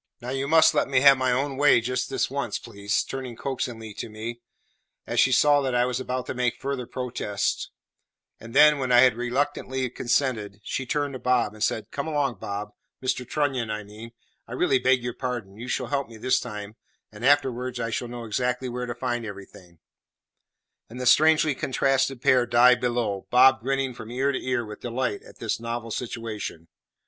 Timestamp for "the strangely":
20.99-21.53